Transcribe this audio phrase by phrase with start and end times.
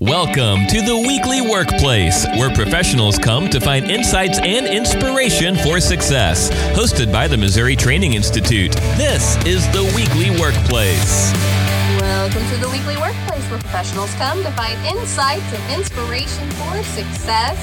[0.00, 6.50] Welcome to the Weekly Workplace, where professionals come to find insights and inspiration for success.
[6.76, 11.32] Hosted by the Missouri Training Institute, this is the Weekly Workplace.
[11.98, 17.56] Welcome to the Weekly Workplace, where professionals come to find insights and inspiration for success.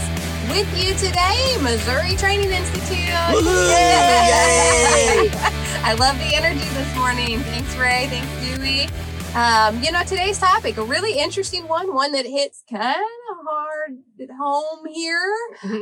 [0.50, 3.14] With you today, Missouri Training Institute.
[3.46, 5.30] Yay!
[5.86, 7.42] I love the energy this morning.
[7.42, 8.08] Thanks, Ray.
[8.10, 8.90] Thanks, Dewey.
[9.36, 12.96] Um, you know, today's topic, a really interesting one, one that hits kind
[13.32, 15.36] of hard at home here.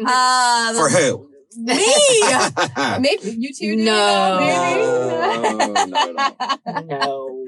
[0.08, 1.30] Uh, For who?
[1.58, 1.86] Me.
[3.02, 3.84] Maybe you two do.
[3.84, 4.38] No.
[4.40, 4.82] Maybe.
[5.52, 7.46] No, not at no.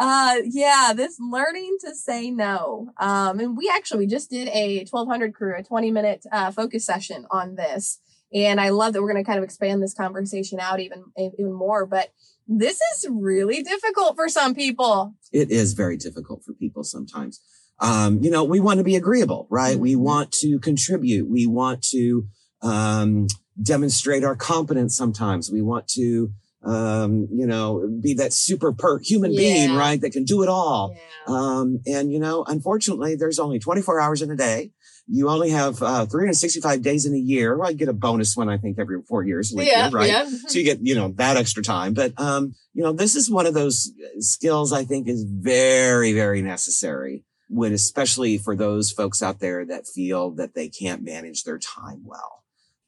[0.00, 2.90] uh, yeah, this learning to say no.
[2.98, 6.84] Um, and we actually we just did a 1200 crew, a 20 minute uh, focus
[6.84, 8.00] session on this.
[8.36, 11.52] And I love that we're going to kind of expand this conversation out even, even
[11.54, 11.86] more.
[11.86, 12.10] But
[12.46, 15.14] this is really difficult for some people.
[15.32, 17.40] it is very difficult for people sometimes.
[17.80, 19.78] Um, you know, we want to be agreeable, right?
[19.78, 20.00] We Mhm.
[20.00, 21.28] want to contribute.
[21.30, 22.26] We want to
[22.62, 23.26] um,
[23.62, 25.50] demonstrate our competence sometimes.
[25.50, 26.30] We want to,
[26.62, 30.00] um, you know, be that super per human being, right?
[30.00, 30.94] That can do it all.
[30.94, 31.34] Yeah.
[31.34, 34.72] Um, and you know, unfortunately, there's only 24 hours in a day.
[35.08, 37.56] You only have uh, 365 days in a year.
[37.56, 40.08] Well, you get a bonus one, I think, every four years, yeah, year, right?
[40.08, 40.28] yeah.
[40.48, 43.46] so you get you know that extra time but um you know this is one
[43.46, 49.38] of those skills i think is very very necessary when especially for those folks out
[49.40, 52.42] there that feel that they can't manage their time well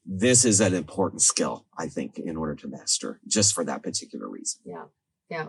[0.05, 4.27] this is an important skill i think in order to master just for that particular
[4.29, 4.85] reason Yeah.
[5.29, 5.47] Yeah.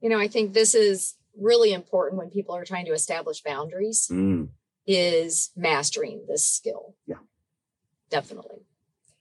[0.00, 4.08] You know, I think this is really important when people are trying to establish boundaries
[4.10, 4.48] Mm,
[4.88, 6.96] is mastering this skill.
[7.06, 7.18] Yeah.
[8.10, 8.62] Definitely.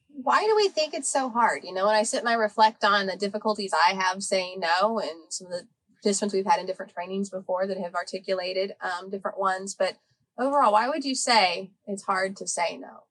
[0.10, 1.64] Why do we think it's so hard?
[1.64, 5.00] You know, when I sit and I reflect on the difficulties I have saying no
[5.00, 5.68] and some of the
[6.02, 9.76] participants we've had in different trainings before that have articulated um, different ones.
[9.78, 9.98] But
[10.40, 13.04] overall, why would you say it's hard to say no?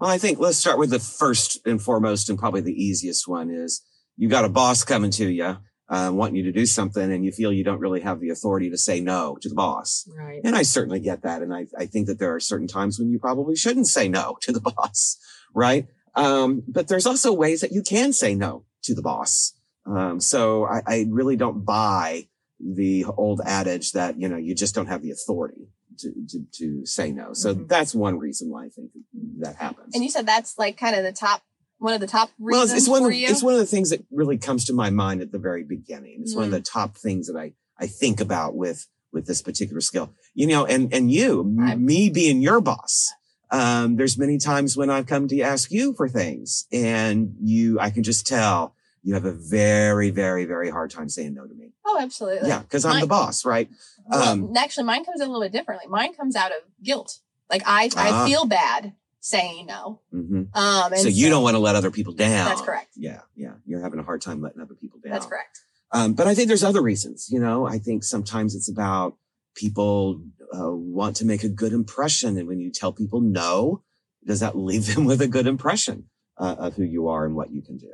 [0.00, 3.50] well i think let's start with the first and foremost and probably the easiest one
[3.50, 3.82] is
[4.16, 5.56] you got a boss coming to you
[5.90, 8.70] uh, wanting you to do something and you feel you don't really have the authority
[8.70, 10.40] to say no to the boss Right.
[10.44, 11.42] And I certainly get that.
[11.42, 14.36] And I, I think that there are certain times when you probably shouldn't say no
[14.42, 15.18] to the boss,
[15.54, 15.86] right?
[16.14, 19.54] Um, but there's also ways that you can say no to the boss.
[19.86, 22.28] Um, so I, I really don't buy
[22.60, 25.68] the old adage that, you know, you just don't have the authority
[25.98, 27.32] to, to, to say no.
[27.32, 27.68] So Mhm.
[27.68, 28.90] that's one reason why I think
[29.38, 29.94] that happens.
[29.94, 31.42] And you said that's like kind of the top,
[31.80, 33.66] one of the top well, reasons it's, it's one for of, it's one of the
[33.66, 36.18] things that really comes to my mind at the very beginning.
[36.22, 36.54] It's one of Mm.
[36.54, 40.64] the top things that I, I think about with, with this particular skill, you know,
[40.66, 43.10] and, and you, I'm- me being your boss.
[43.50, 47.90] Um, there's many times when I've come to ask you for things and you, I
[47.90, 51.72] can just tell you have a very, very, very hard time saying no to me.
[51.86, 52.48] oh, absolutely.
[52.48, 52.62] Yeah.
[52.70, 53.68] Cause I'm the boss, right?
[54.06, 55.88] Well, Um, actually, mine comes out a little bit differently.
[55.88, 57.18] Mine comes out of guilt.
[57.50, 58.24] Like I, Ah.
[58.24, 60.00] I feel bad saying no.
[60.10, 62.46] hmm Um, and So you don't want to let other people down.
[62.46, 62.90] That's correct.
[62.96, 63.20] Yeah.
[63.36, 63.54] Yeah.
[63.66, 65.12] You're having a hard time letting other people down.
[65.12, 65.60] That's correct.
[65.92, 67.28] Um, but I think there's other reasons.
[67.30, 69.16] You know, I think sometimes it's about
[69.54, 70.22] people
[70.54, 73.82] uh, want to make a good impression, and when you tell people no,
[74.26, 76.08] does that leave them with a good impression
[76.38, 77.90] uh, of who you are and what you can do?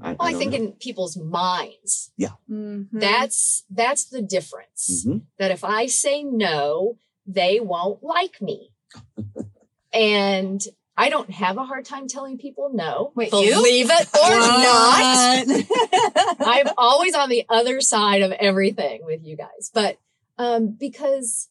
[0.00, 0.58] I, Well, I, don't think know.
[0.58, 2.12] in people's minds,
[2.48, 2.88] Mhm.
[2.92, 5.04] that's that's the difference.
[5.04, 5.22] Mhm.
[5.38, 8.70] That if I say no, they won't like me.
[9.94, 10.60] and
[10.96, 13.12] I don't have a hard time telling people no.
[13.14, 13.54] Wait, you?
[13.54, 16.36] believe it or not.
[16.46, 19.98] I'm always on the other side of everything with you guys, but
[20.38, 21.48] um, because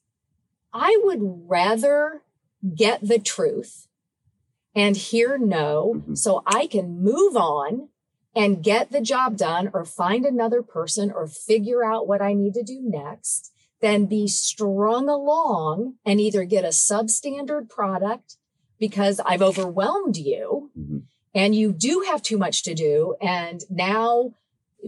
[0.74, 2.22] I would rather
[2.76, 3.88] get the truth
[4.76, 6.18] and hear no Mhm.
[6.18, 7.90] so I can move on
[8.36, 12.56] and get the job done or find another person or figure out what I need
[12.56, 13.52] to do next
[13.84, 18.38] than be strung along and either get a substandard product
[18.80, 21.04] because I've overwhelmed you Mhm.
[21.36, 24.34] and you do have too much to do and now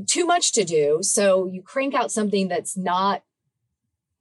[0.07, 3.23] too much to do so you crank out something that's not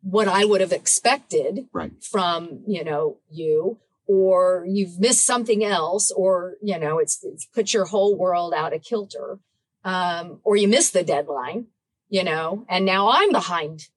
[0.03, 1.93] what i would have expected Right.
[2.13, 7.73] from you know you or you've missed something else or you know it's, it's put
[7.75, 9.39] your whole world out of kilter
[9.85, 11.67] um, or you missed the deadline
[12.09, 13.89] you know and now i'm behind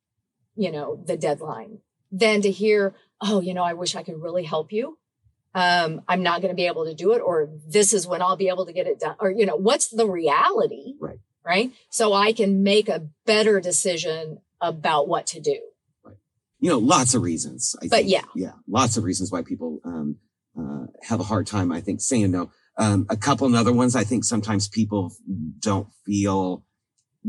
[0.57, 1.80] you know the deadline
[2.12, 4.98] than to hear oh you know i wish i could really help you
[5.56, 8.36] um, I'm not going to be able to do it, or this is when I'll
[8.36, 11.18] be able to get it done, or you know, what's the reality, Right.
[11.44, 11.71] Right.
[11.89, 15.57] So I can make a better decision about what to do.
[16.59, 17.75] you know, lots of reasons.
[17.81, 18.09] I But think.
[18.12, 18.25] yeah.
[18.36, 20.18] yeah, lots of reasons why people um,
[20.59, 21.71] uh, have a hard time.
[21.71, 22.51] I think saying no.
[22.77, 23.95] Um, a couple other ones.
[23.95, 25.12] I think sometimes people
[25.59, 26.65] don't feel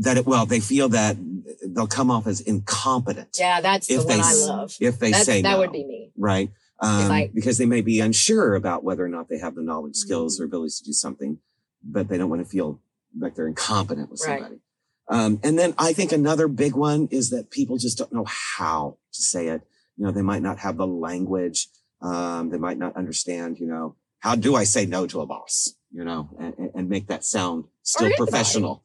[0.03, 1.17] that it, well, they feel that
[1.65, 4.75] they'll come off as incompetent Yeah, that's the If they one I love.
[4.79, 6.11] if they That's, say that no, would be me.
[6.17, 6.49] right?
[6.81, 9.95] Um, I- because they may be unsure about whether or not they have the knowledge,
[9.95, 10.43] skills, Mm-hmm.
[10.43, 11.39] or abilities to do something,
[11.83, 12.79] but they don't want to feel
[13.17, 14.39] like they're incompetent with Right.
[14.39, 14.61] somebody.
[15.09, 18.97] Um, and then I think another big one is that people just don't know how
[19.13, 19.61] to say it.
[19.97, 21.67] You know, they might not have the language.
[22.01, 25.73] Um, they might not understand, you know, how do I say no to a boss,
[25.91, 28.83] you know, and, and- make that sound still professional.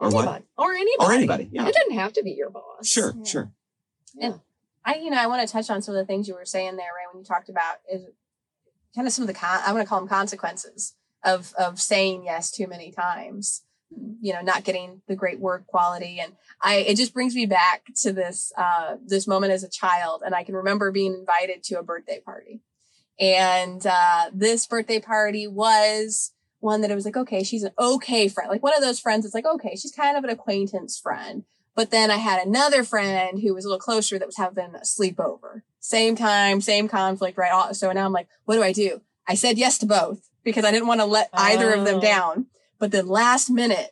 [0.00, 0.06] Yeah.
[0.06, 0.24] Or what?
[0.24, 0.44] Anybody.
[0.56, 0.96] Or anybody.
[0.98, 1.48] Or anybody.
[1.52, 1.66] Yeah.
[1.66, 2.86] It doesn't have to be your boss.
[2.86, 3.14] Sure.
[3.16, 3.24] Yeah.
[3.24, 3.52] Sure.
[4.14, 4.32] Yeah.
[4.84, 6.76] I, you know, I want to touch on some of the things you were saying
[6.76, 7.12] there, right?
[7.12, 8.04] When you talked about is
[8.94, 12.24] kind of some of the con- I want to call them consequences of of saying
[12.24, 13.64] yes too many times.
[14.20, 17.84] You know, not getting the great work quality, and I it just brings me back
[18.02, 21.78] to this uh, this moment as a child, and I can remember being invited to
[21.78, 22.60] a birthday party,
[23.18, 28.28] and uh, this birthday party was one that it was like, okay, she's an okay
[28.28, 29.24] friend, like one of those friends.
[29.24, 31.44] It's like, okay, she's kind of an acquaintance friend.
[31.74, 34.80] But then I had another friend who was a little closer that was having a
[34.80, 35.62] sleepover.
[35.78, 37.74] Same time, same conflict, right?
[37.76, 39.00] So now I'm like, what do I do?
[39.28, 42.00] I said yes to both because I didn't want to let either of them Oh.
[42.00, 42.46] down.
[42.80, 43.90] But then last minute,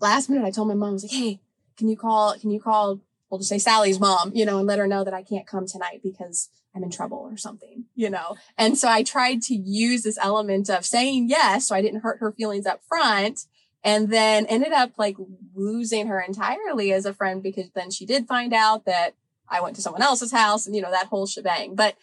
[0.00, 1.40] last minute, I told my mom, I was like, hey,
[1.78, 3.00] can you call, can you call,
[3.38, 6.00] just say Sally's mom, you know, and let her know that I can't come tonight
[6.02, 8.36] because I'm in trouble or something, you know?
[8.58, 12.20] And so I tried to use this element of saying yes so I didn't hurt
[12.20, 13.46] her feelings up front
[13.84, 15.16] and then ended up like
[15.54, 19.14] losing her entirely as a friend because then she did find out that
[19.48, 21.74] I went to someone else's house and you know that whole shebang.
[21.74, 21.96] But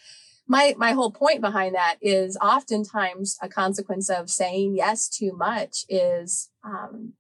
[0.48, 5.86] my my whole point behind that is oftentimes a consequence of saying yes too much
[5.90, 7.14] is um,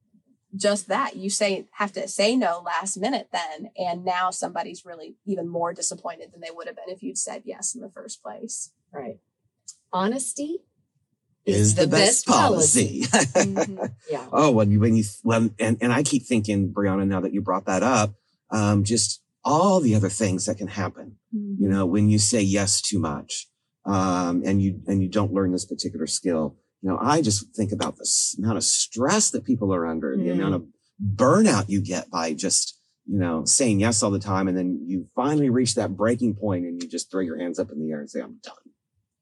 [0.55, 5.15] just that you say have to say no last minute then and now somebody's really
[5.25, 8.21] even more disappointed than they would have been if you'd said yes in the first
[8.21, 9.19] place Right.
[9.93, 10.59] Honesty
[11.45, 13.03] Is the best policy.
[13.11, 13.93] Mhm.
[14.09, 14.27] Yeah.
[14.31, 17.41] Oh, when you, when you, well, and, and I keep thinking, Brianna, now that you
[17.41, 18.13] brought that up,
[18.51, 22.79] um, just all the other things that can happen, you know, when you say yes
[22.81, 23.47] too much,
[23.85, 26.57] um, and you, and you don't learn this particular skill.
[26.81, 30.23] You know, I just think about the amount of stress that people are under, the
[30.23, 30.31] Mm.
[30.33, 30.67] amount of
[31.03, 34.47] burnout you get by just, you know, saying yes all the time.
[34.47, 37.71] And then you finally reach that breaking point and you just throw your hands up
[37.71, 38.55] in the air and say, I'm done,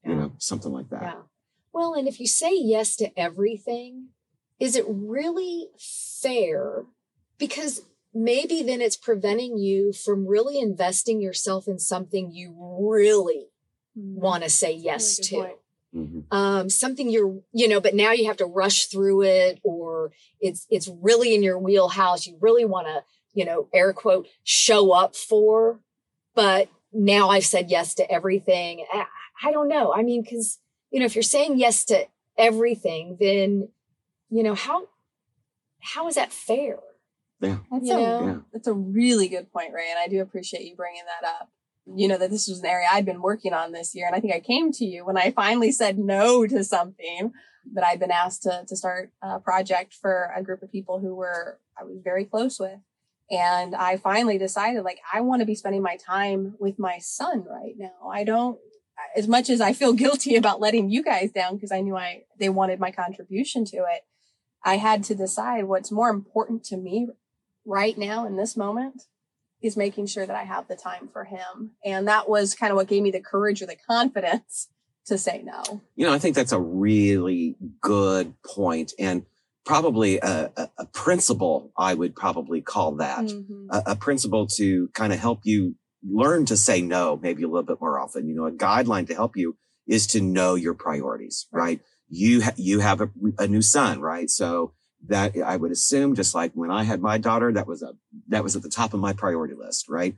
[0.04, 1.02] you know, something like that.
[1.02, 1.22] Yeah.
[1.72, 4.08] Well, and if you say yes to everything,
[4.58, 6.86] is it really fair?
[7.38, 7.82] Because
[8.12, 13.46] maybe then it's preventing you from really investing yourself in something you really
[13.94, 15.36] want to say yes Really to.
[15.48, 15.59] point.
[15.94, 16.24] Mhm.
[16.32, 20.66] um, something you're, you know, but now you have to rush through it or it's,
[20.70, 22.26] it's really in your wheelhouse.
[22.26, 23.02] You really want to,
[23.34, 25.80] you know, air quote, show up for,
[26.34, 28.84] but now I've said yes to everything.
[28.92, 29.06] I,
[29.42, 29.92] I don't know.
[29.92, 30.58] I mean, cause,
[30.90, 32.06] you know, if you're saying yes to
[32.38, 33.68] everything, then,
[34.28, 34.88] you know, how,
[35.80, 36.78] how is that fair?
[37.40, 37.58] Yeah.
[37.70, 38.26] That's You a know?
[38.26, 38.38] Yeah.
[38.52, 41.48] that's a really good point, Ray, and I do appreciate you bringing that up.
[41.94, 44.20] You know that this was an area I'd been working on this year, and I
[44.20, 47.32] think I came to you when I finally said no to something
[47.74, 51.14] that I'd been asked to to start a project for a group of people who
[51.14, 52.78] were I was very close with,
[53.30, 57.44] and I finally decided like I want to be spending my time with my son
[57.48, 58.08] right now.
[58.10, 58.58] I don't
[59.16, 62.24] as much as I feel guilty about letting you guys down because I knew I
[62.38, 64.04] they wanted my contribution to it.
[64.64, 67.08] I had to decide what's more important to me
[67.64, 69.04] right now in this moment
[69.62, 71.72] is making sure that I have the time for him.
[71.84, 74.68] And that was kind of what gave me the courage or the confidence
[75.06, 75.80] to say no.
[75.96, 79.24] You know, I think that's a really good point and
[79.66, 83.66] probably a, a, a principle, I would probably call that Mhm.
[83.70, 87.62] a, a principle to kind of help you learn to say no, maybe a little
[87.62, 88.26] bit more often.
[88.26, 89.56] You know, a guideline to help you
[89.86, 91.80] is to know your priorities, right?
[92.08, 94.30] You, ha- you have a, a new son, right?
[94.30, 94.72] So
[95.08, 97.94] that I would assume just like when I had my daughter, that was a,
[98.28, 100.16] that was at the top of my priority list, right?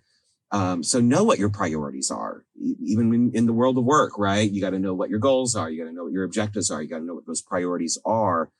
[0.50, 4.50] Um, so know what your priorities are, even in, in the world of work, right?
[4.50, 5.70] You got to know what your goals are.
[5.70, 6.82] You got to know what your objectives are.
[6.82, 8.50] You got to know what those priorities are,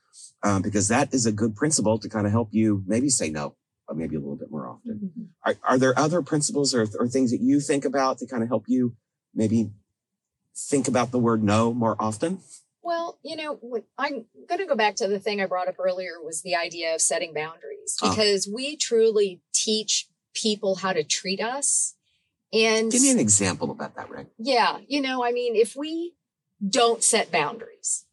[0.43, 3.57] um, because that is a good principle to kind of help you maybe say no,
[3.89, 5.13] or maybe a little bit more often.
[5.45, 8.49] Are, are there other principles or, or things that you think about to kind of
[8.49, 8.97] help you
[9.35, 9.71] maybe
[10.57, 12.41] think about the word no more often?
[12.83, 13.59] Well, you know,
[13.97, 16.95] I'm going to go back to the thing I brought up earlier was the idea
[16.95, 18.11] of setting boundaries Oh.
[18.11, 21.95] because we truly teach people how to treat us.
[22.53, 24.29] And Give me an example about that, Rick.
[24.39, 26.15] yeah, you know, I mean, if we
[26.67, 28.05] don't set boundaries,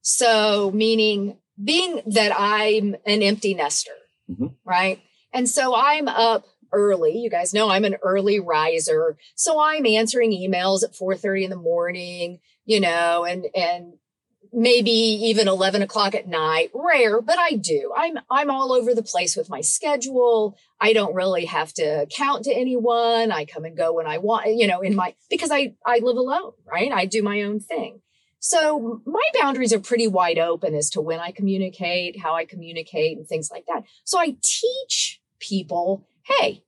[0.00, 3.92] so meaning being that I'm an empty nester,
[4.30, 4.54] Mhm.
[4.64, 5.00] right?
[5.32, 7.18] And so I'm up early.
[7.18, 9.16] You guys know I'm an early riser.
[9.34, 13.94] So I'm answering emails at 4:30 in the morning, you know, and and
[14.50, 17.92] maybe even 11 o'clock at night rare but i do.
[17.94, 20.56] I'm i'm all over the place with my schedule.
[20.80, 23.30] I don't really have to count to anyone.
[23.30, 26.16] I come and go when i want you know in my because i i live
[26.16, 26.90] alone right?
[26.92, 28.00] I do my own thing.
[28.40, 33.18] So my boundaries are pretty wide open as to when i communicate how i communicate
[33.18, 33.82] and things like that.
[34.04, 36.62] So i teach people hey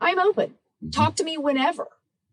[0.00, 0.48] i'm open.
[0.50, 0.90] Mm-hmm.
[0.90, 1.86] talk to me whenever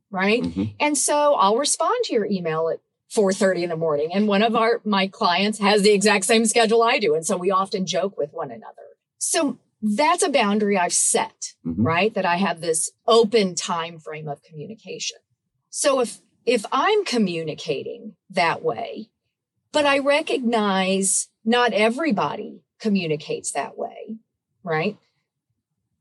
[0.09, 0.41] right?
[0.41, 0.73] Mhm.
[0.79, 2.79] and so i'll respond to your email at
[3.13, 6.83] 4:30 in the morning and one of our my clients has the exact same schedule
[6.83, 8.83] I do and so we often joke with one another.
[9.17, 11.75] So that's a boundary I've set, Mhm.
[11.77, 12.13] right?
[12.13, 15.17] That I have this open time frame of communication.
[15.69, 19.09] So if if I'm communicating that way,
[19.73, 24.17] but I recognize not everybody communicates that way,
[24.63, 24.97] right?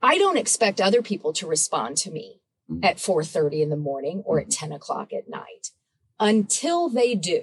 [0.02, 2.84] I don't expect other people to respond to me Mhm.
[2.84, 5.70] at 4:30 in the morning or at 10 o'clock at night
[6.18, 7.42] until they do,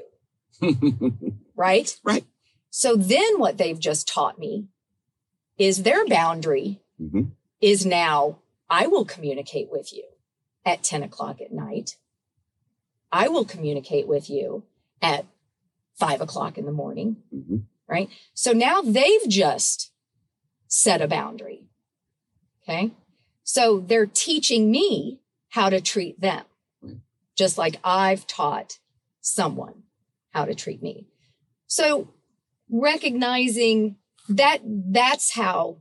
[1.56, 1.98] right?
[2.04, 2.26] Right.
[2.70, 4.68] So then what they've just taught me
[5.58, 7.32] is their boundary Mhm.
[7.62, 8.40] is now
[8.70, 10.04] I will communicate with you
[10.66, 11.98] at 10 o'clock at night.
[13.12, 14.64] I will communicate with you
[15.02, 15.26] at
[15.96, 17.18] five o'clock in the morning.
[17.34, 17.66] Mhm.
[17.88, 18.10] Right.
[18.34, 19.92] So now they've just
[20.68, 21.68] set a boundary.
[22.64, 22.92] Okay.
[23.44, 26.46] So they're teaching me how to treat them.
[27.38, 28.80] Just like I've taught
[29.22, 29.84] someone
[30.32, 31.08] how to treat me.
[31.68, 32.10] So
[32.70, 33.96] recognizing
[34.30, 35.78] that that's how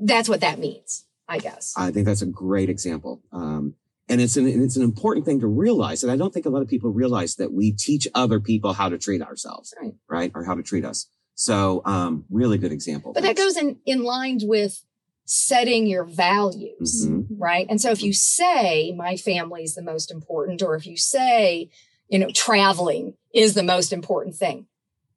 [0.00, 1.74] that's what that means, I guess.
[1.76, 3.22] I think that's a great example.
[3.32, 3.74] Um,
[4.08, 6.62] and it's an it's an important thing to realize, and I don't think a lot
[6.62, 9.94] of people realize that we teach other people how to treat ourselves, Right.
[10.08, 11.06] right, or how to treat us.
[11.34, 13.12] So, um, really good example.
[13.12, 14.82] But that goes in in line with
[15.26, 17.17] setting your values, Mhm.
[17.38, 17.66] Right?
[17.68, 21.70] And so if you say my family is the most important, or if you say,
[22.08, 24.66] you know, traveling is the most important thing,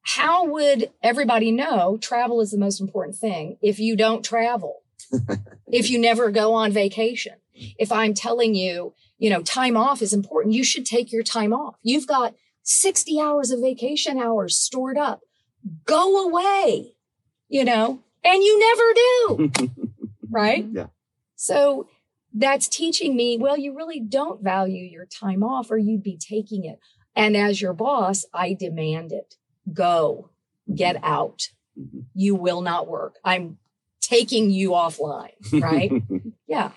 [0.03, 4.83] how would everybody know travel is the most important thing if you don't travel?
[5.67, 7.33] if you never go on vacation?
[7.53, 11.53] If I'm telling you, you know, time off is important, you should take your time
[11.53, 11.75] off.
[11.83, 15.21] You've got 60 hours of vacation hours stored up.
[15.85, 16.93] Go away,
[17.47, 19.71] you know, and you never do
[20.31, 20.65] right?
[20.71, 20.87] Yeah.
[21.35, 21.87] So
[22.33, 26.65] that's teaching me, well, you really don't value your time off or you'd be taking
[26.65, 26.79] it.
[27.15, 29.35] And as your boss, I demand it.
[29.73, 30.29] Go,
[30.73, 31.41] get out.
[31.77, 32.05] Mhm.
[32.13, 33.15] You will not work.
[33.23, 33.57] I'm
[34.01, 35.29] taking you offline,
[35.61, 35.91] right?
[36.47, 36.71] yeah.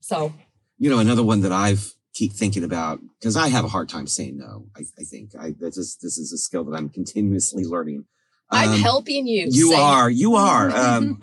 [0.00, 0.32] So,
[0.78, 4.06] you know, another one that I've keep thinking about because I have a hard time
[4.06, 4.66] saying no.
[4.76, 8.06] I, I think I this is this is a skill that I'm continuously learning.
[8.50, 9.46] I'm Um, helping you.
[9.48, 11.20] You are, you are, um,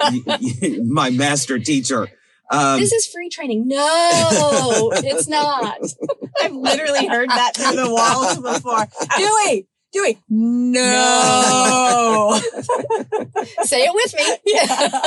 [0.86, 2.08] my master teacher.
[2.50, 3.68] Um, This is free training.
[3.68, 3.78] No,
[4.96, 5.80] it's not.
[6.42, 8.88] I've literally heard that through the walls before.
[9.18, 12.40] Dewey, Dewey, no.
[13.64, 14.38] Say it with me.
[14.46, 15.02] yeah.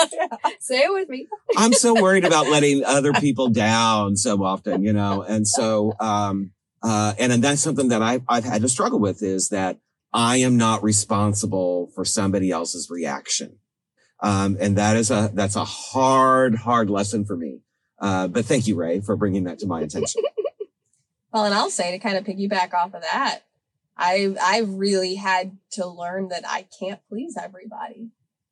[0.59, 1.29] Say it with me.
[1.57, 6.51] I'm so worried about letting other people down so often, you know, and so, um,
[6.83, 9.79] uh, and, and that's something that I've, I've had to struggle with is that
[10.13, 13.60] I am not responsible for somebody else's reaction.
[14.23, 17.61] Um, and that is a, that's a hard, hard lesson for me.
[17.99, 20.23] Uh, but thank you, Ray, for bringing that to my attention.
[21.33, 23.43] Well, and I'll say to kind of piggyback off of that,
[23.97, 28.11] I I've really had to learn that I can't please everybody.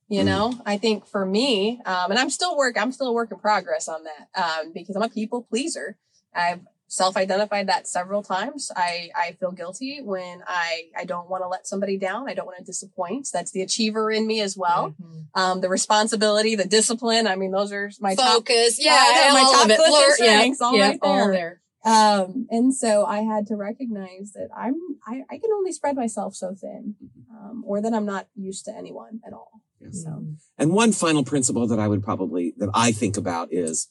[0.08, 0.26] You Mm.
[0.26, 3.38] know, I think for me, um, and I'm still work, I'm still a work in
[3.38, 5.98] progress on that um, because I'm a people pleaser.
[6.32, 8.70] I've self-identified that several times.
[8.74, 12.28] I I feel guilty when I I don't want to let somebody down.
[12.28, 13.28] I don't want to disappoint.
[13.32, 14.94] That's the achiever in me as well.
[15.00, 15.26] Mhm.
[15.34, 17.26] Um, the responsibility, the discipline.
[17.26, 18.78] I mean, those are my focus.
[18.82, 19.78] Yeah, Yeah, they're my all top of it.
[19.78, 21.32] list yeah, strengths, all yeah, right all there.
[21.32, 21.60] there.
[21.94, 24.74] um and so i had to recognize that i'm
[25.06, 26.96] i, I can only spread myself so thin
[27.32, 30.02] um, or that i'm not used to anyone at all Yes.
[30.02, 30.24] so
[30.58, 33.88] And one final principle that I would probably, that I think about is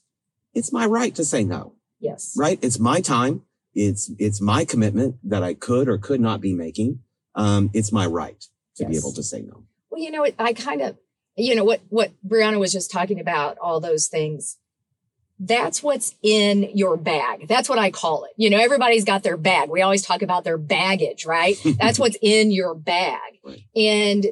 [0.53, 2.33] it's my right to say no, Yes.
[2.37, 2.59] right?
[2.61, 3.43] It's my time.
[3.73, 6.99] It's, it's my commitment that I could or could not be making.
[7.35, 8.43] Um, it's my right
[8.77, 9.63] to be able to say no.
[9.89, 10.97] Well, you know, I kind of,
[11.35, 14.57] you know, what what Brianna was just talking about, all those things.
[15.39, 17.47] That's what's in your bag.
[17.47, 18.31] That's what I call it.
[18.37, 19.69] You know, everybody's got their bag.
[19.69, 21.55] We always talk about their baggage, right?
[21.79, 23.19] That's what's in your bag.
[23.43, 23.61] Right.
[23.75, 24.25] And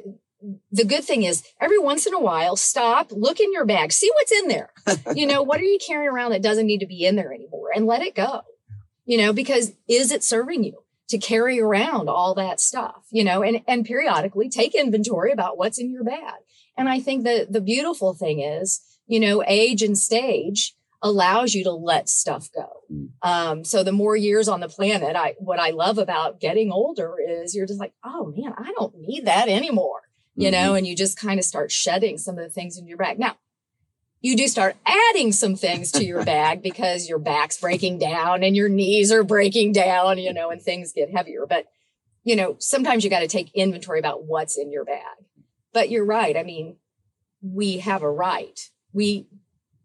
[0.70, 4.10] the good thing is, every once in a while, stop, look in your bag, see
[4.14, 4.70] what's in there.
[5.14, 7.70] you know, what are you carrying around that doesn't need to be in there anymore
[7.74, 8.42] and let it go?
[9.04, 13.06] You know, because is it serving you to carry around all that stuff?
[13.10, 16.34] You know, and, and periodically take inventory about what's in your bag.
[16.76, 21.64] And I think that the beautiful thing is, you know, age and stage, allows you
[21.64, 22.68] to let stuff go.
[22.92, 23.08] Mm.
[23.22, 27.16] Um, so the more years on the planet, I what I love about getting older
[27.24, 30.02] is you're just like, oh man, I don't need that anymore.
[30.36, 30.78] You know, Mhm.
[30.78, 33.18] and you just kind of start shedding some of the things in your bag.
[33.18, 33.36] Now,
[34.20, 38.54] you do start adding some things to your bag because your back's breaking down and
[38.56, 41.46] your knees are breaking down, you know, and things get heavier.
[41.46, 41.66] But,
[42.24, 45.24] you know, sometimes you got to take inventory about what's in your bag.
[45.72, 46.36] But you're right.
[46.36, 46.76] I mean,
[47.42, 48.58] we have a right.
[48.92, 49.26] We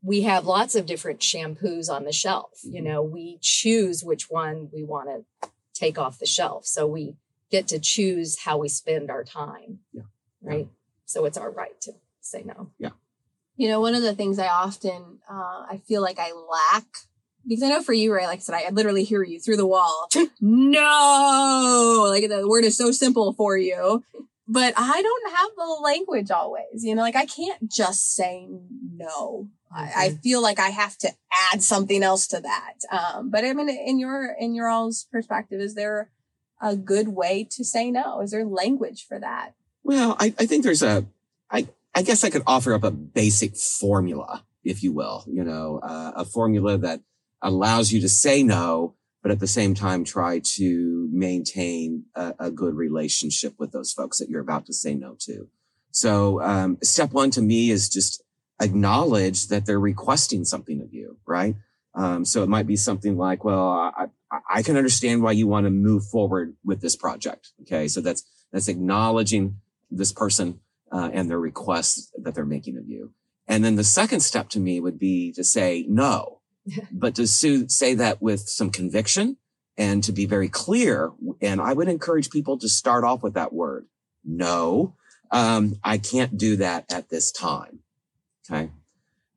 [0.04, 2.60] we have lots of different shampoos on the shelf.
[2.64, 2.86] You Mhm.
[2.86, 5.08] know, we choose which one we want
[5.42, 6.66] to take off the shelf.
[6.66, 7.18] So we
[7.52, 9.82] get to choose how we spend our time.
[9.94, 10.02] Yeah.
[10.42, 10.68] Right.
[11.06, 12.72] So it's our right to say no.
[12.78, 12.92] Yeah.
[13.58, 16.86] You know, one of the things I often uh, I feel like I lack
[17.48, 18.28] because I know for you, right?
[18.28, 20.10] Like I said, I literally hear you through the wall.
[20.42, 24.04] no, like the word is so simple for you,
[24.48, 26.84] but I don't have the language always.
[26.84, 28.48] You know, like I can't just say
[28.94, 29.50] no.
[29.74, 31.10] I, I feel like I have to
[31.52, 32.74] add something else to that.
[32.92, 36.12] Um, but I mean, in your in your all's perspective, is there
[36.62, 38.22] a good way to say no?
[38.22, 39.54] Is there language for that?
[39.84, 41.06] Well, I, I think there's a,
[41.50, 45.80] I, I guess I could offer up a basic formula, if you will, you know,
[45.84, 47.02] uh, a formula that
[47.42, 52.52] allows you to say no, but at the same time try to maintain a, a
[52.52, 55.50] good relationship with those folks that you're about to say no to.
[55.92, 58.24] So, um, step one to me is just
[58.62, 61.56] acknowledge that they're requesting something of you, right?
[61.94, 65.48] Um, so it might be something like, well, I, I, I can understand why you
[65.48, 67.50] want to move forward with this project.
[67.64, 67.88] Okay.
[67.88, 69.58] So that's, that's acknowledging
[69.92, 70.60] this person
[70.92, 73.14] uh, and their requests that they're making of you.
[73.48, 76.40] And then the second step to me would be to say no,
[76.92, 79.38] but to say that with some conviction
[79.78, 81.12] and to be very clear.
[81.42, 83.88] And I would encourage people to start off with that word.
[84.24, 84.96] No,
[85.32, 87.80] um, I can't do that at this time.
[88.50, 88.70] Okay.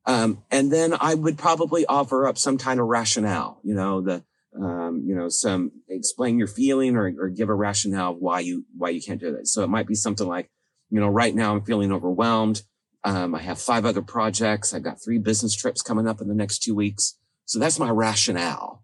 [0.05, 4.23] Um, and then I would probably offer up some kind of rationale, you know, the,
[4.61, 8.65] um, you know, some explain your feeling or, or give a rationale of why you,
[8.77, 9.47] why you can't do that.
[9.47, 10.49] So it might be something like,
[10.89, 12.63] you know, right now I'm feeling overwhelmed.
[13.03, 14.73] Um, I have five other projects.
[14.73, 17.17] I've got three business trips coming up in the next two weeks.
[17.45, 18.83] So that's my rationale.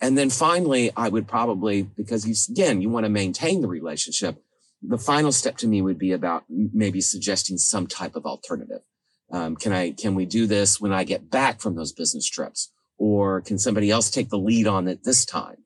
[0.00, 4.42] And then finally, I would probably, because you, again, you want to maintain the relationship.
[4.82, 8.82] The final step to me would be about maybe suggesting some type of alternative.
[9.30, 12.70] Um, can I, can we do this when I get back from those business trips?
[12.98, 15.58] Or can somebody else take the lead on it this time?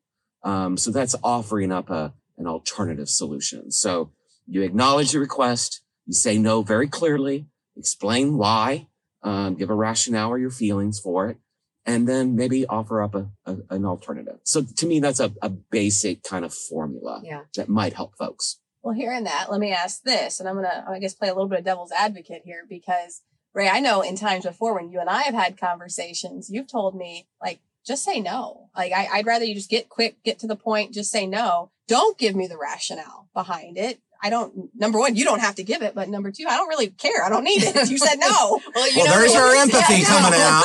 [0.44, 3.70] Um, so that's offering up a, an alternative solution.
[3.70, 4.10] So
[4.46, 8.88] you acknowledge the request, you say no very clearly, explain why,
[9.22, 11.38] um, give a rationale or your feelings for it,
[11.86, 14.40] and then maybe offer up a, a- an alternative.
[14.44, 17.42] So to me, that's a, a basic kind of formula Yeah.
[17.56, 18.58] that might help folks.
[18.82, 21.48] Well, hearing that, let me ask this, and I'm gonna, I guess, play a little
[21.48, 23.22] bit of devil's advocate here because
[23.54, 26.94] Ray, I know in times before when you and I have had conversations, you've told
[26.94, 28.68] me like, just say no.
[28.76, 31.70] Like, I, I'd rather you just get quick, get to the point, just say no.
[31.88, 34.00] Don't give me the rationale behind it.
[34.24, 34.70] I don't.
[34.76, 37.24] Number one, you don't have to give it, but number two, I don't really care.
[37.24, 37.90] I don't need it.
[37.90, 38.60] You said no.
[38.74, 40.64] Well, you Well, know, there's what- our empathy Yeah, coming out.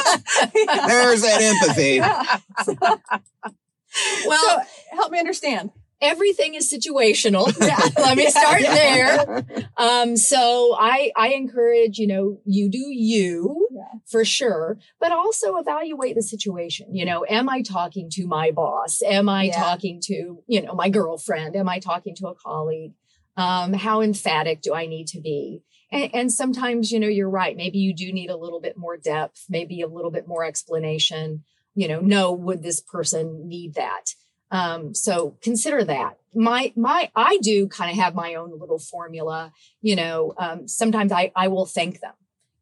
[0.56, 0.88] Yeah.
[0.88, 1.96] There's that empathy.
[2.68, 4.28] Yeah.
[4.28, 4.60] well, so
[4.96, 5.72] help me understand.
[6.02, 7.48] Everything is situational.
[7.98, 9.46] Let me start there.
[9.78, 14.00] Um, so I I encourage, you know, you do you Yeah.
[14.10, 16.96] for sure, but also evaluate the situation.
[16.96, 19.02] You know, am I talking to my boss?
[19.04, 19.62] Am I Yeah.
[19.62, 21.56] talking to, you know, my girlfriend?
[21.56, 22.94] Am I talking to a colleague?
[23.36, 25.62] Um, how emphatic do I need to be?
[25.92, 27.56] And, and sometimes, you know, you're right.
[27.56, 31.44] Maybe you do need a little bit more depth, maybe a little bit more explanation.
[31.76, 34.06] You know, no, would this person need that?
[34.52, 36.18] Um, so consider that.
[36.34, 39.52] My my I do kind of have my own little formula.
[39.82, 42.14] You know, um, sometimes I I will thank them.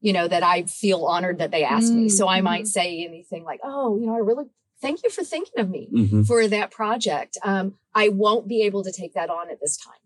[0.01, 2.09] You know that I feel honored that they asked me.
[2.09, 4.45] So I might say anything like, "Oh, you know, I really
[4.81, 6.27] thank you for thinking of me Mhm.
[6.27, 7.37] for that project.
[7.43, 10.03] Um, I won't be able to take that on at this time,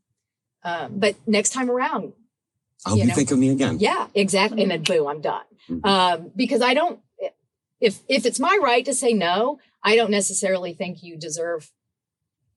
[0.64, 2.14] um, but next time around,
[2.86, 3.16] I hope You you know.
[3.16, 3.78] think of me again.
[3.80, 4.62] yeah, exactly.
[4.62, 5.44] And then boom, I'm done.
[5.70, 5.86] Mhm.
[5.86, 7.00] Um, because I don't,
[7.82, 11.72] if, if it's my right to say no, I don't necessarily think you deserve.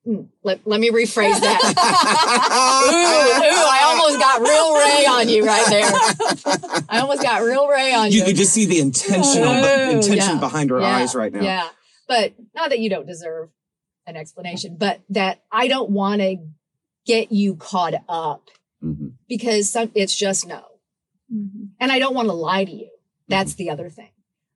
[0.05, 1.61] Hmm, Let, let me rephrase that.
[1.63, 6.85] ooh, ooh, I almost got real Ray on you right there.
[6.89, 8.19] I almost got real Ray on you.
[8.19, 10.41] You could just see the intentional Oh, intention yeah.
[10.41, 11.43] behind her Yeah, eyes right now.
[11.43, 11.69] Yeah.
[12.09, 13.51] But not that you don't deserve
[14.07, 16.37] an explanation, but that I don't want to
[17.07, 18.49] get you caught up
[18.83, 19.13] Mhm.
[19.29, 20.65] because some, it's just no.
[21.31, 22.91] and I don't want to lie to you.
[23.29, 24.11] That's the other thing.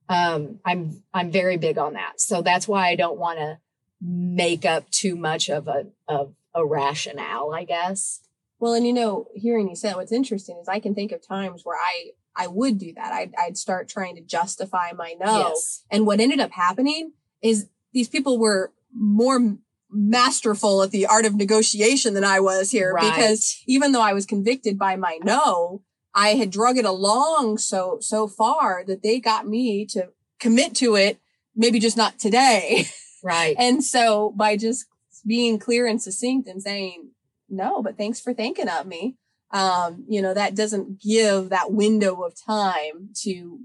[0.09, 2.19] Um, I'm I'm very big on that.
[2.21, 3.59] So that's why I don't want to
[4.01, 8.21] make up too much of a of a rationale, I guess.
[8.59, 11.25] Well, and you know, hearing you say that, what's interesting is I can think of
[11.25, 13.11] times where I I would do that.
[13.11, 15.49] I'd, I'd start trying to justify my no.
[15.49, 15.83] Yes.
[15.89, 19.57] And what ended up happening is these people were more
[19.89, 23.03] masterful at the art of negotiation than I was here Right.
[23.15, 25.81] because even though I was convicted by my no,
[26.17, 30.95] I had drug it along so so far that they got me to commit to
[30.95, 31.19] it,
[31.55, 32.87] maybe just not today.
[33.23, 33.55] Right.
[33.59, 34.87] and so by just
[35.25, 37.11] being clear and succinct and saying
[37.47, 39.15] no, but thanks for thinking of me,
[39.51, 43.59] um, you know, that doesn't give that window of time to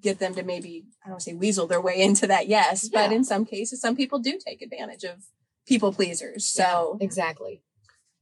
[0.00, 3.24] get them to maybe I don't say weasel their way into that yes, but in
[3.24, 5.24] some cases, some people do take advantage of
[5.66, 6.46] people pleasers.
[6.46, 7.62] So exactly.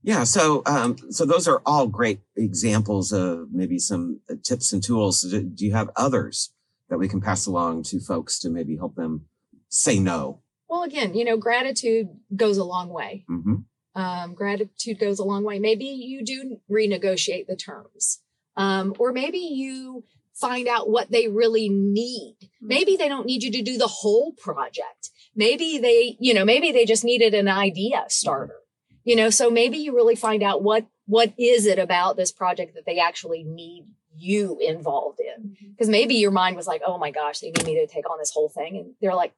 [0.07, 0.23] Yeah.
[0.23, 5.21] So, um, so those are all great examples of maybe some uh, tips and tools.
[5.23, 6.53] Do do you have others
[6.89, 9.27] that we can pass along to folks to maybe help them
[9.69, 10.43] say no?
[10.69, 13.25] Well, again, you know, gratitude goes a long way.
[13.27, 13.57] hmm
[13.97, 15.59] um, gratitude goes a long way.
[15.59, 18.21] Maybe you do renegotiate the terms,
[18.55, 22.37] um, or maybe you find out what they really need.
[22.61, 25.11] Maybe they don't need you to do the whole project.
[25.35, 28.61] Maybe they, you know, maybe they just needed an idea starter.
[29.07, 32.75] You know, so maybe you really find out what what is it about this project
[32.75, 35.51] that they actually need you involved in.
[35.51, 35.71] Mm-hmm.
[35.71, 38.19] Because maybe your mind was like, oh my gosh, they need me to take on
[38.19, 39.33] this whole thing, and they're like,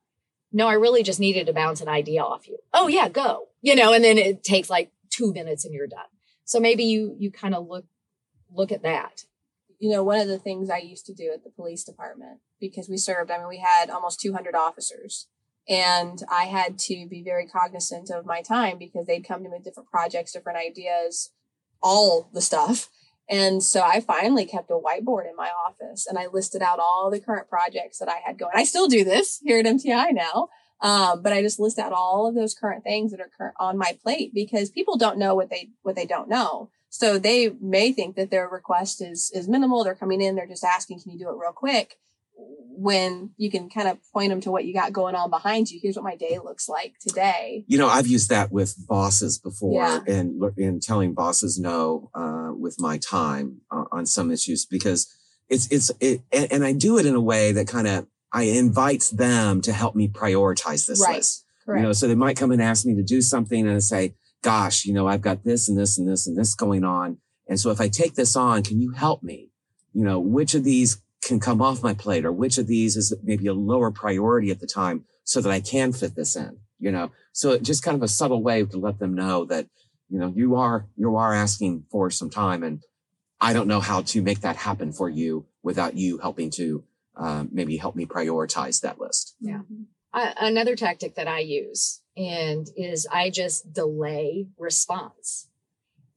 [0.50, 2.58] no, I really just needed to bounce an idea off you.
[2.72, 3.48] Oh yeah, go.
[3.60, 6.10] You know, and then it takes like two minutes and you're done.
[6.44, 7.84] So maybe you you kind of look
[8.50, 9.24] look at that.
[9.78, 12.88] you know, one of the things I used to do at the police department because
[12.88, 15.28] we served, I mean, we had almost 200 officers
[15.68, 19.56] and I had to be very cognizant of my time because they'd come to me
[19.56, 21.30] with different projects, different ideas,
[21.82, 22.88] all the stuff.
[23.28, 27.10] And so I finally kept a whiteboard in my office and I listed out all
[27.10, 28.52] the current projects that I had going.
[28.54, 30.48] I still do this here at MTI now.
[30.80, 33.98] Um, but I just list out all of those current things that are on my
[34.02, 36.70] plate because people don't know what they what they don't know.
[36.88, 39.82] So they may think that their request is is minimal.
[39.82, 41.98] They're coming in, they're just asking, can you do it real quick?
[42.80, 45.80] When you can kind of point them to what you got going on behind you.
[45.82, 47.64] Here's what my day looks like today.
[47.66, 50.00] You know, I've used that with bosses before Yeah.
[50.06, 55.12] and and telling bosses no uh, with my time uh, on some issues because
[55.48, 58.42] it's it's it, and, and I do it in a way that kind of I
[58.44, 61.16] invites them to help me prioritize this Right.
[61.16, 61.44] list.
[61.64, 61.80] Correct.
[61.80, 64.14] You know, so they might come and ask me to do something and I say,
[64.42, 67.18] gosh, you know, I've got this and this and this and this going on.
[67.48, 69.50] And so if I take this on, can you help me?
[69.94, 73.14] You know, which of these can come off my plate or which of these is
[73.22, 76.90] maybe a lower priority at the time so that I can fit this in, you
[76.90, 77.12] know?
[77.32, 79.66] So just kind of a subtle way to let them know that,
[80.08, 82.82] you know, you are, you are asking for some time and
[83.40, 86.82] I don't know how to make that happen for you without you helping to
[87.16, 89.36] um, maybe help me prioritize that list.
[89.40, 89.60] Yeah.
[90.12, 95.48] I, another tactic that I use and is I just delay response.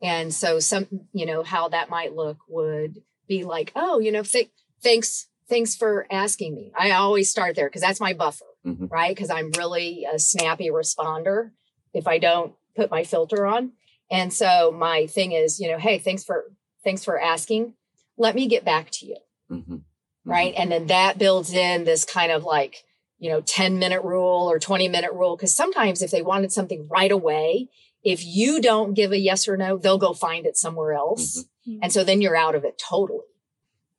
[0.02, 4.24] And so some, you know, how that might look would be like, oh, you know,
[4.24, 4.50] th-
[4.84, 6.72] thanks, thanks for asking me.
[6.78, 8.90] I always start there because that's my buffer, Mhm.
[8.92, 9.14] right?
[9.16, 11.52] Because I'm really a snappy responder
[11.94, 13.74] if I don't put my filter on.
[14.10, 16.52] And so my thing is, you know, hey, thanks for
[16.84, 17.76] thanks for asking.
[18.18, 19.18] Let me get back to you
[19.52, 19.84] Mhm.
[20.26, 20.54] right?
[20.58, 22.84] And then that builds in this kind of like,
[23.20, 25.38] you know, 10 minute rule or 20 minute rule.
[25.38, 27.70] Cause sometimes if they wanted something right away,
[28.04, 31.44] if you don't give a yes or no, they'll go find it somewhere else.
[31.68, 31.80] Mhm.
[31.84, 33.26] And so then you're out of it totally.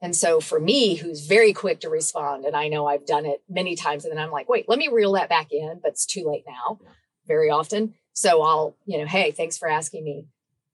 [0.02, 3.42] And so for me, who's very quick to respond, and I know I've done it
[3.48, 6.04] many times, and then I'm like, wait, let me reel that back in, but it's
[6.04, 6.80] too late now
[7.26, 7.94] very often.
[8.12, 10.26] So I'll, you know, hey, thanks for asking me.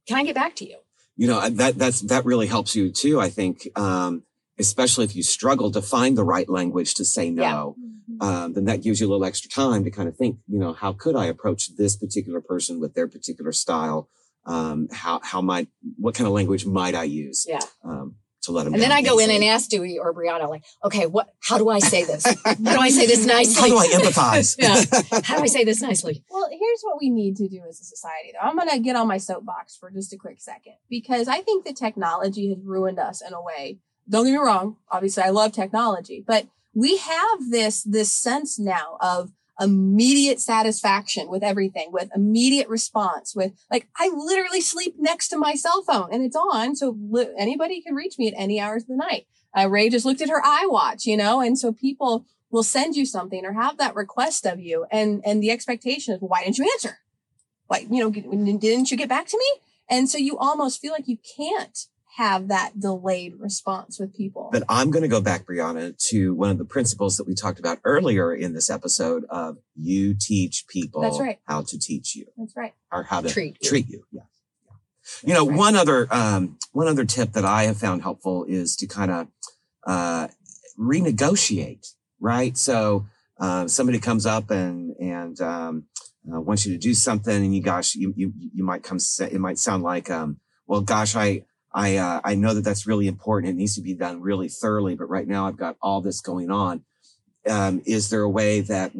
[0.09, 0.79] Can I get back to you?
[1.21, 4.23] you know that that's that really helps you too i think um
[4.57, 8.23] especially if you struggle to find the right language to say no Mhm.
[8.27, 10.73] um, then that gives you a little extra time to kind of think you know
[10.75, 14.09] how could i approach this particular person with their particular style
[14.47, 17.63] um how how might what kind of language might i use Yeah.
[17.83, 18.15] um
[18.49, 21.07] to let them And then I go in and ask Dewey or Brianna, like, okay,
[21.07, 22.25] what, how do I say this?
[22.45, 23.61] How do I say this nicely?
[23.61, 25.21] how do i empathize Yeah.
[25.25, 26.25] How do I say this nicely?
[26.31, 28.47] Well, here's what we need to do as a society, though.
[28.47, 31.65] I'm going to get on my soapbox for just a quick second because I think
[31.65, 33.79] the technology has ruined us in a way.
[34.09, 34.77] Don't get me wrong.
[34.91, 41.43] Obviously, I love technology, but we have this this sense now of immediate satisfaction with
[41.43, 46.23] everything, with immediate response, with like I literally sleep next to my cell phone and
[46.23, 49.27] it's on, so li- anybody can reach me at any hours of the night.
[49.57, 53.05] Uh, Ray just looked at her iWatch, you know, and so people will send you
[53.05, 56.69] something or have that request of you and and the expectation is why didn't you
[56.75, 56.99] answer
[57.67, 61.09] why you know didn't you get back to me and so you almost feel like
[61.09, 65.97] you can't have that delayed response with people but i'm going to go back brianna
[65.99, 70.15] to one of the principles that we talked about earlier in this episode of you
[70.19, 71.39] teach people That's right.
[71.47, 73.69] how to teach you that's right or how to Treat you.
[73.69, 74.05] treat you.
[74.11, 74.23] Yeah.
[75.25, 75.57] You know, Right.
[75.57, 79.27] one other um, one other tip that I have found helpful is to kind of
[79.87, 80.29] uh,
[80.79, 81.87] renegotiate,
[82.21, 82.57] right?
[82.57, 83.07] So
[83.41, 85.85] uh, somebody comes up and and um,
[86.31, 88.99] uh, wants you to do something, and you gosh, you you you might come.
[88.99, 91.45] Say, it might sound like, um, well, gosh, I
[91.79, 93.53] I uh, I know that that's really important.
[93.53, 96.51] It needs to be done really thoroughly, but right now I've got all this going
[96.51, 96.83] on.
[97.49, 98.91] Um, is there a way that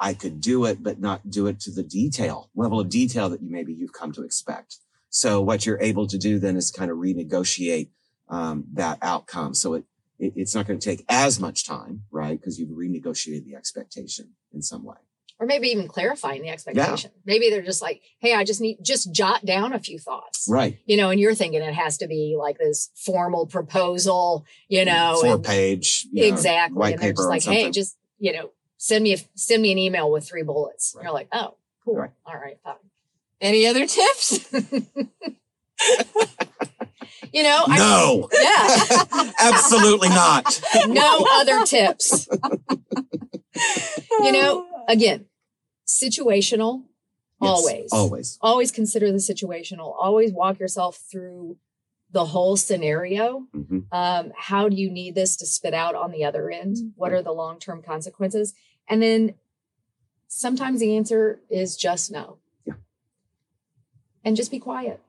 [0.00, 3.42] I could do it, but not do it to the detail level of detail that
[3.42, 4.78] you maybe you've come to expect?
[5.10, 7.90] So what you're able to do then is kind of renegotiate
[8.30, 9.52] um, that outcome.
[9.52, 9.84] So it,
[10.18, 12.40] it it's not going to take as much time, right?
[12.40, 14.96] Because you've renegotiated the expectation in some way
[15.44, 17.10] or maybe even clarifying the expectation.
[17.14, 17.20] Yeah.
[17.26, 20.78] Maybe they're just like, "Hey, I just need just jot down a few thoughts." Right.
[20.86, 24.88] You know, and you're thinking it has to be like this formal proposal, you mm-hmm.
[24.88, 26.74] know, four page, exactly.
[26.74, 29.62] Know, white and they're paper just like, "Hey, just you know, send me a, send
[29.62, 31.04] me an email with three bullets." Right.
[31.04, 31.96] You're like, "Oh, cool.
[31.96, 32.10] Right.
[32.24, 32.76] All right, fine."
[33.40, 34.50] Any other tips?
[37.32, 40.58] you know, no, I, yeah, absolutely not.
[40.86, 42.28] No other tips.
[44.20, 45.26] you know, again,
[45.86, 46.84] situational.
[47.42, 49.94] Yes, always, always, always consider the situational.
[49.98, 51.58] Always walk yourself through
[52.14, 53.46] the whole scenario.
[53.54, 53.80] Mm-hmm.
[53.92, 56.76] Um, how do you need this to spit out on the other end?
[56.76, 56.88] Mm-hmm.
[56.94, 58.54] What are the long term consequences?
[58.88, 59.34] And then
[60.28, 62.38] sometimes the answer is just no.
[62.64, 62.74] Yeah.
[64.24, 65.00] And just be quiet.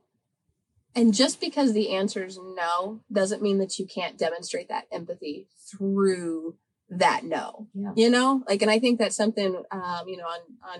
[0.95, 5.47] And just because the answer is no doesn't mean that you can't demonstrate that empathy
[5.69, 6.55] through
[6.89, 7.67] that no.
[7.74, 7.91] Yeah.
[7.95, 10.80] You know, like, and I think that's something, um, you know, on on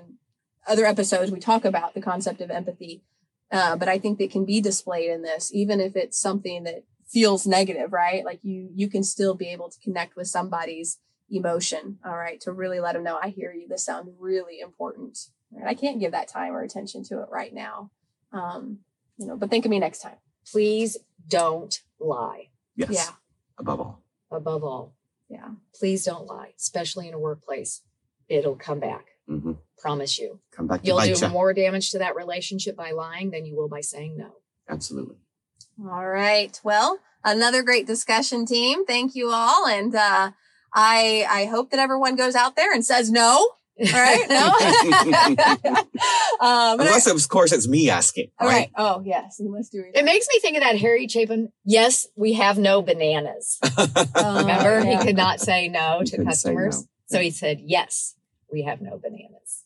[0.68, 3.04] other episodes we talk about the concept of empathy,
[3.52, 6.84] uh, but I think that can be displayed in this, even if it's something that
[7.08, 8.26] feels negative, right?
[8.26, 12.52] Like you you can still be able to connect with somebody's emotion, all right, to
[12.52, 13.68] really let them know, I hear you.
[13.68, 15.18] This sounds really important.
[15.52, 15.68] Right?
[15.68, 17.92] I can't give that time or attention to it right now.
[18.32, 18.80] Um,
[19.18, 20.18] you know, but think of me next time.
[20.52, 22.50] Please don't lie.
[22.76, 22.90] Yes.
[22.92, 23.10] Yeah.
[23.58, 24.04] Above all.
[24.32, 24.96] Above all.
[25.30, 25.50] Yeah.
[25.74, 27.82] Please don't lie, especially in a workplace.
[28.28, 29.06] It'll come back.
[29.30, 29.54] Mm-hmm.
[29.80, 30.40] Promise you.
[30.52, 30.82] Come back.
[30.84, 31.30] You'll do you.
[31.30, 34.32] more damage to that relationship by lying than you will by saying no.
[34.70, 35.18] Absolutely.
[35.84, 36.60] All right.
[36.64, 38.86] Well, another great discussion team.
[38.86, 39.68] Thank you all.
[39.68, 40.32] And uh,
[40.74, 43.50] I I hope that everyone goes out there and says no.
[43.78, 44.26] All right.
[44.30, 45.76] No.
[46.48, 48.32] um, Unless, of course, it's me asking.
[48.40, 48.54] All right.
[48.54, 48.72] right.
[48.78, 49.38] Oh, yes.
[49.40, 49.98] We must do it.
[49.98, 51.52] It makes me think of that Harry Chapin.
[51.66, 53.58] Yes, we have no bananas.
[53.62, 53.88] uh,
[54.40, 55.00] Remember, yeah.
[55.00, 56.82] he could not say no he to customers.
[56.82, 56.88] No.
[57.08, 58.16] So he said, yes,
[58.52, 59.64] we have no bananas.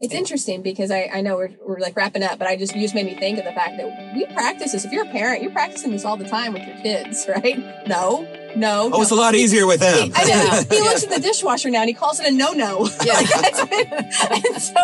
[0.00, 2.82] It's interesting because I, I know we're, we're like wrapping up, but I just you
[2.82, 4.84] just made me think of the fact that we practice this.
[4.84, 7.58] If you're a parent, you're practicing this all the time with your kids, right?
[7.86, 8.84] No, no.
[8.84, 9.02] Oh, no.
[9.02, 9.94] it's a lot easier with him.
[9.94, 10.64] He, I know.
[10.76, 12.88] he looks at the dishwasher now and he calls it a no-no.
[13.04, 13.18] Yeah.
[13.18, 14.74] and so,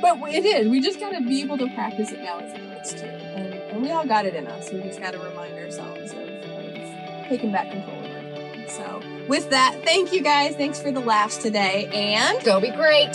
[0.00, 0.68] but it is.
[0.68, 3.06] We just got to be able to practice it now as adults too.
[3.06, 4.70] And, and, we all got it in us.
[4.70, 8.70] We just got to remind ourselves of, of taking back control of it.
[8.70, 10.54] So, with that, thank you guys.
[10.54, 13.14] Thanks for the laughs today, and go be great.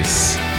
[0.03, 0.50] Peace.